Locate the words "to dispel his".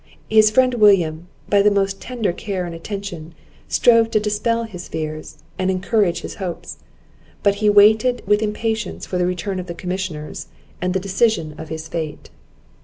4.09-4.87